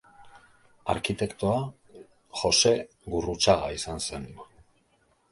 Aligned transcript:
Arkitektoa 0.93 1.59
Jose 2.43 2.71
Gurrutxaga 3.15 3.69
izan 3.77 4.01
zen. 4.07 4.27